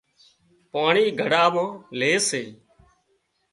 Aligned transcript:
پاڻي 0.71 1.05
گھڙا 1.21 1.43
مان 1.53 1.67
لي 1.99 2.13
سي 2.27 2.43